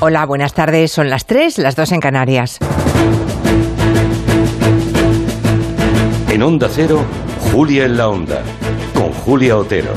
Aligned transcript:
Hola, 0.00 0.26
buenas 0.26 0.54
tardes. 0.54 0.92
Son 0.92 1.10
las 1.10 1.26
3, 1.26 1.58
las 1.58 1.74
2 1.74 1.90
en 1.90 2.00
Canarias. 2.00 2.58
En 6.30 6.40
Onda 6.40 6.68
Cero, 6.70 7.04
Julia 7.50 7.86
en 7.86 7.96
la 7.96 8.08
Onda, 8.08 8.44
con 8.94 9.10
Julia 9.12 9.56
Otero. 9.56 9.90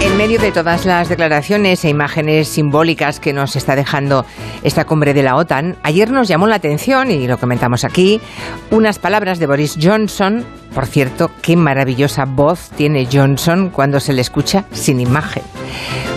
En 0.00 0.16
medio 0.16 0.40
de 0.40 0.52
todas 0.52 0.86
las 0.86 1.10
declaraciones 1.10 1.84
e 1.84 1.90
imágenes 1.90 2.48
simbólicas 2.48 3.20
que 3.20 3.34
nos 3.34 3.56
está 3.56 3.76
dejando 3.76 4.24
esta 4.62 4.86
cumbre 4.86 5.12
de 5.12 5.22
la 5.22 5.36
OTAN, 5.36 5.76
ayer 5.82 6.10
nos 6.10 6.28
llamó 6.28 6.46
la 6.46 6.54
atención, 6.56 7.10
y 7.10 7.26
lo 7.26 7.36
comentamos 7.36 7.84
aquí, 7.84 8.22
unas 8.70 8.98
palabras 8.98 9.38
de 9.38 9.46
Boris 9.46 9.76
Johnson. 9.78 10.46
Por 10.74 10.86
cierto, 10.86 11.30
qué 11.42 11.56
maravillosa 11.56 12.24
voz 12.24 12.70
tiene 12.74 13.06
Johnson 13.12 13.68
cuando 13.68 14.00
se 14.00 14.14
le 14.14 14.22
escucha 14.22 14.64
sin 14.72 14.98
imagen. 14.98 15.42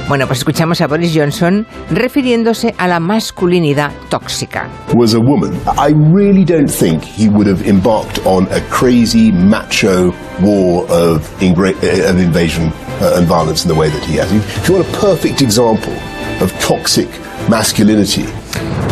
Bueno, 0.07 0.27
pues 0.27 0.39
escuchamos 0.39 0.81
a 0.81 0.87
Boris 0.87 1.13
Johnson 1.15 1.65
refiriéndose 1.89 2.75
a 2.77 2.87
la 2.87 2.99
masculinidad 2.99 3.91
tóxica. 4.09 4.67
Was 4.93 5.13
a 5.13 5.19
woman. 5.19 5.53
I 5.77 5.93
really 5.93 6.43
don't 6.43 6.69
think 6.69 7.03
he 7.03 7.29
would 7.29 7.47
have 7.47 7.65
embarked 7.67 8.19
on 8.25 8.47
a 8.51 8.59
crazy 8.69 9.31
macho 9.31 10.13
war 10.41 10.85
of, 10.89 11.21
of 11.41 12.19
invasion 12.19 12.73
uh, 12.99 13.15
and 13.17 13.25
violence 13.25 13.63
in 13.63 13.69
the 13.69 13.79
way 13.79 13.89
that 13.89 14.03
he 14.03 14.17
has. 14.17 14.31
If 14.33 14.67
you 14.67 14.75
want 14.75 14.87
a 14.87 14.97
perfect 14.99 15.41
example 15.41 15.93
of 16.41 16.51
toxic 16.59 17.09
masculinity, 17.47 18.25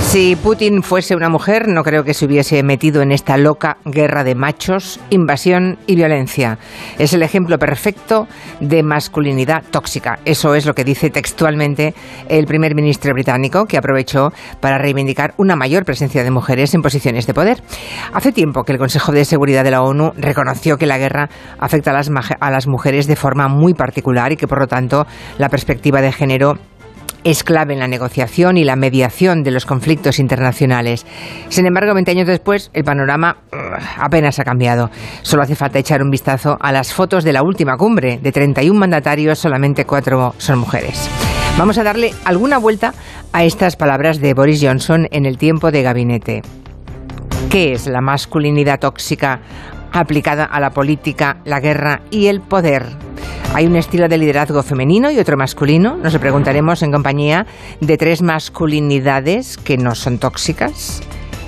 si 0.09 0.36
Putin 0.36 0.81
fuese 0.81 1.16
una 1.16 1.30
mujer, 1.30 1.68
no 1.68 1.84
creo 1.84 2.04
que 2.04 2.16
se 2.16 2.26
hubiese 2.26 2.63
metido 2.63 3.04
en 3.04 3.12
esta 3.12 3.38
loca 3.38 3.77
guerra 3.86 4.23
de 4.23 4.34
machos, 4.34 4.99
invasión 5.12 5.77
y 5.85 5.95
violencia. 5.95 6.58
Es 6.98 7.13
el 7.13 7.22
ejemplo 7.22 7.59
perfecto 7.59 8.27
de 8.59 8.82
masculinidad 8.82 9.63
tóxica. 9.70 10.18
Eso 10.26 10.55
es 10.55 10.66
lo 10.66 10.73
que 10.73 10.84
dice 10.84 11.12
textualmente 11.12 11.94
el 12.27 12.48
primer 12.48 12.73
ministro 12.73 13.13
británico, 13.13 13.66
que 13.66 13.77
aprovechó 13.77 14.32
para 14.59 14.80
reivindicar 14.80 15.35
una 15.38 15.55
mayor 15.55 15.85
presencia 15.85 16.23
de 16.23 16.32
mujeres 16.32 16.74
en 16.74 16.82
posiciones 16.82 17.27
de 17.27 17.35
poder. 17.35 17.62
Hace 18.12 18.32
tiempo 18.32 18.63
que 18.63 18.71
el 18.71 18.80
Consejo 18.80 19.12
de 19.12 19.26
Seguridad 19.26 19.63
de 19.63 19.71
la 19.71 19.84
ONU 19.84 20.13
reconoció 20.18 20.77
que 20.77 20.87
la 20.87 20.98
guerra 20.98 21.30
afecta 21.60 21.91
a 21.91 21.93
las, 21.93 22.10
a 22.40 22.49
las 22.49 22.65
mujeres 22.65 23.05
de 23.05 23.15
forma 23.15 23.48
muy 23.48 23.76
particular 23.76 24.32
y 24.32 24.37
que, 24.37 24.48
por 24.48 24.60
lo 24.60 24.65
tanto, 24.65 25.05
la 25.37 25.49
perspectiva 25.49 26.02
de 26.02 26.12
género 26.12 26.57
es 27.23 27.43
clave 27.43 27.73
en 27.73 27.79
la 27.79 27.87
negociación 27.87 28.57
y 28.57 28.63
la 28.63 28.75
mediación 28.75 29.43
de 29.43 29.51
los 29.51 29.65
conflictos 29.65 30.20
internacionales. 30.20 31.05
Sin 31.49 31.65
embargo, 31.65 31.93
20 31.93 32.12
años 32.12 32.27
después, 32.27 32.71
el 32.73 32.84
panorama 32.84 33.37
uh, 33.51 33.57
apenas 33.98 34.39
ha 34.39 34.43
cambiado. 34.43 34.89
Solo 35.21 35.43
hace 35.43 35.55
falta 35.55 35.79
echar 35.79 36.01
un 36.01 36.12
vistazo 36.12 36.57
a 36.59 36.71
las 36.71 36.93
fotos 36.93 37.23
de 37.23 37.34
la 37.34 37.43
última 37.43 37.77
cumbre. 37.77 38.20
De 38.21 38.31
31 38.31 38.79
mandatarios, 38.79 39.40
solamente 39.40 39.85
cuatro 39.85 40.34
son 40.37 40.59
mujeres. 40.59 41.09
Vamos 41.57 41.77
a 41.77 41.84
darle 41.84 42.13
alguna 42.25 42.57
vuelta 42.57 42.93
a 43.34 43.43
estas 43.43 43.75
palabras 43.75 44.20
de 44.20 44.34
Boris 44.34 44.62
Johnson 44.63 45.07
en 45.12 45.25
el 45.25 45.37
tiempo 45.37 45.71
de 45.71 45.84
gabinete. 45.84 46.41
¿Qué 47.49 47.73
es 47.73 47.87
la 47.87 48.01
masculinidad 48.01 48.79
tóxica 48.79 49.41
aplicada 49.91 50.45
a 50.45 50.59
la 50.59 50.70
política, 50.70 51.37
la 51.45 51.59
guerra 51.59 52.01
y 52.12 52.27
el 52.27 52.41
poder? 52.41 53.09
Hay 53.54 53.66
un 53.66 53.76
estilo 53.76 54.08
de 54.08 54.18
liderazgo 54.18 54.62
femenino 54.64 55.10
y 55.12 55.20
otro 55.20 55.36
masculino. 55.36 55.98
Nos 55.98 56.14
lo 56.14 56.20
preguntaremos 56.20 56.82
en 56.84 56.92
compañía 56.92 57.48
de 57.82 57.98
tres 57.98 58.22
masculinidades 58.22 59.58
que 59.58 59.78
no 59.78 59.96
son 59.96 60.20
tóxicas. 60.20 61.02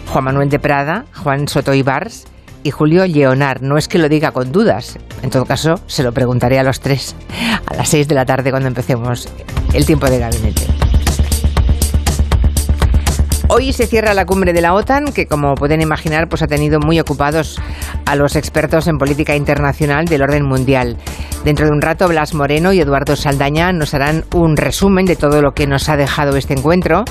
Juan 0.08 0.26
Manuel 0.26 0.50
de 0.50 0.60
Prada, 0.60 1.06
Juan 1.16 1.48
Soto 1.48 1.74
Ibars 1.74 2.26
y 2.64 2.72
Julio 2.72 3.06
Leonard. 3.06 3.62
No 3.62 3.78
es 3.78 3.88
que 3.88 4.00
lo 4.00 4.10
diga 4.10 4.32
con 4.32 4.52
dudas. 4.52 4.98
En 5.22 5.30
todo 5.30 5.46
caso, 5.46 5.76
se 5.86 6.04
lo 6.04 6.12
preguntaré 6.12 6.60
a 6.60 6.64
los 6.64 6.80
tres 6.80 7.16
a 7.68 7.76
las 7.76 7.88
seis 7.88 8.08
de 8.08 8.16
la 8.16 8.26
tarde 8.26 8.50
cuando 8.50 8.68
empecemos 8.68 9.30
el 9.74 9.86
tiempo 9.86 10.10
de 10.10 10.20
gabinete. 10.20 10.61
Hoy 13.54 13.74
se 13.74 13.86
cierra 13.86 14.14
la 14.14 14.26
cumbre 14.26 14.54
de 14.54 14.62
la 14.62 14.74
OTAN, 14.74 15.12
que 15.12 15.26
como 15.26 15.56
pueden 15.56 15.82
imaginar, 15.82 16.30
pues 16.30 16.42
ha 16.42 16.48
tenido 16.48 16.80
muy 16.80 17.02
ocupados 17.02 17.60
a 18.06 18.16
los 18.16 18.38
expertos 18.38 18.88
en 18.88 18.98
política 18.98 19.36
internacional 19.36 20.06
del 20.06 20.22
orden 20.22 20.46
mundial. 20.46 20.96
Dentro 21.44 21.66
de 21.66 21.74
un 21.74 21.82
rato, 21.82 22.08
Blas 22.08 22.34
Moreno 22.34 22.72
y 22.72 22.80
Eduardo 22.80 23.18
Saldaña 23.18 23.74
nos 23.74 23.94
harán 23.94 24.24
un 24.34 24.56
resumen 24.56 25.06
de 25.06 25.18
todo 25.18 25.42
lo 25.42 25.52
que 25.52 25.68
nos 25.68 25.90
ha 25.90 25.98
dejado 25.98 26.38
este 26.38 26.54
encuentro 26.54 27.04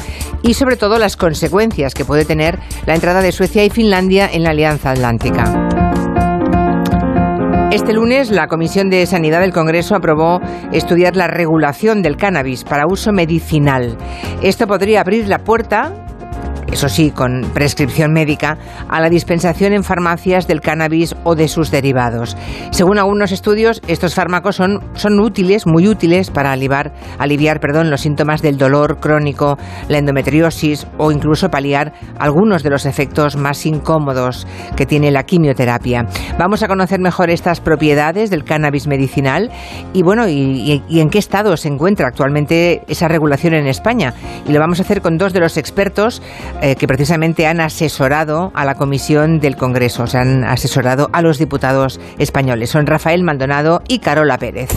y 0.42 0.54
sobre 0.54 0.76
todo 0.76 0.98
las 0.98 1.18
consecuencias 1.18 1.92
que 1.92 2.06
puede 2.06 2.24
tener 2.24 2.58
la 2.86 2.94
entrada 2.94 3.20
de 3.20 3.32
Suecia 3.32 3.62
y 3.62 3.68
Finlandia 3.68 4.26
en 4.32 4.42
la 4.42 4.50
Alianza 4.52 4.92
Atlántica. 4.92 5.44
Este 7.70 7.92
lunes 7.92 8.30
la 8.30 8.46
Comisión 8.46 8.88
de 8.88 9.04
Sanidad 9.04 9.40
del 9.40 9.52
Congreso 9.52 9.94
aprobó 9.94 10.40
estudiar 10.72 11.16
la 11.16 11.26
regulación 11.26 12.00
del 12.00 12.16
cannabis 12.16 12.64
para 12.64 12.86
uso 12.86 13.12
medicinal. 13.12 13.98
Esto 14.42 14.66
podría 14.66 15.02
abrir 15.02 15.28
la 15.28 15.40
puerta 15.40 16.06
eso 16.72 16.88
sí, 16.88 17.10
con 17.10 17.42
prescripción 17.52 18.12
médica, 18.12 18.58
a 18.88 19.00
la 19.00 19.10
dispensación 19.10 19.72
en 19.72 19.84
farmacias 19.84 20.46
del 20.46 20.60
cannabis 20.60 21.14
o 21.24 21.34
de 21.34 21.48
sus 21.48 21.70
derivados. 21.70 22.36
Según 22.70 22.98
algunos 22.98 23.32
estudios, 23.32 23.82
estos 23.86 24.14
fármacos 24.14 24.56
son, 24.56 24.80
son 24.94 25.18
útiles, 25.20 25.66
muy 25.66 25.88
útiles 25.88 26.30
para 26.30 26.52
aliviar, 26.52 26.92
aliviar 27.18 27.60
perdón, 27.60 27.90
los 27.90 28.02
síntomas 28.02 28.42
del 28.42 28.56
dolor 28.58 29.00
crónico, 29.00 29.58
la 29.88 29.98
endometriosis 29.98 30.86
o 30.98 31.12
incluso 31.12 31.50
paliar 31.50 31.92
algunos 32.18 32.62
de 32.62 32.70
los 32.70 32.86
efectos 32.86 33.36
más 33.36 33.66
incómodos 33.66 34.46
que 34.76 34.86
tiene 34.86 35.10
la 35.10 35.24
quimioterapia. 35.24 36.06
Vamos 36.38 36.62
a 36.62 36.68
conocer 36.68 37.00
mejor 37.00 37.30
estas 37.30 37.60
propiedades 37.60 38.30
del 38.30 38.44
cannabis 38.44 38.86
medicinal 38.86 39.50
y 39.92 40.02
bueno, 40.02 40.28
y, 40.28 40.82
en 40.88 41.10
qué 41.10 41.18
estado 41.18 41.56
se 41.56 41.68
encuentra 41.68 42.08
actualmente 42.08 42.82
esa 42.88 43.08
regulación 43.08 43.54
en 43.54 43.66
España. 43.66 44.14
Y 44.46 44.52
lo 44.52 44.60
vamos 44.60 44.78
a 44.78 44.82
hacer 44.82 45.00
con 45.00 45.18
dos 45.18 45.32
de 45.32 45.40
los 45.40 45.56
expertos 45.56 46.22
eh, 46.62 46.76
que 46.76 46.86
precisamente 46.86 47.46
han 47.46 47.60
asesorado 47.60 48.52
a 48.54 48.64
la 48.64 48.74
Comisión 48.74 49.40
del 49.40 49.56
Congreso, 49.56 50.06
se 50.06 50.18
han 50.18 50.44
asesorado 50.44 51.08
a 51.12 51.22
los 51.22 51.38
diputados 51.38 52.00
españoles. 52.18 52.70
Son 52.70 52.86
Rafael 52.86 53.22
Maldonado 53.22 53.82
y 53.88 53.98
Carola 54.00 54.38
Pérez. 54.38 54.70